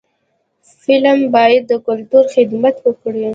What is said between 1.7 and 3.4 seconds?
کلتور خدمت وکړي